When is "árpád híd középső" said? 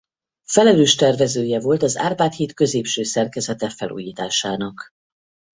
1.97-3.03